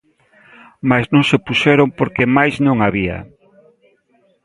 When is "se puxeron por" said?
1.29-2.09